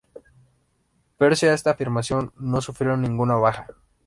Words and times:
Pese 1.19 1.47
a 1.47 1.53
esta 1.53 1.69
afirmación, 1.69 2.31
no 2.35 2.59
sufrieron 2.61 3.03
ninguna 3.03 3.35
baja. 3.35 3.67